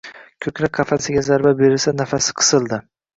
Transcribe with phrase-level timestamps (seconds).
[0.43, 2.81] Koʻkrak qafasiga zarba berilsa nafasi qisildi